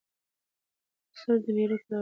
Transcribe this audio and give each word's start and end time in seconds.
خسر 1.17 1.35
دمېړه 1.45 1.75
پلار 1.81 1.87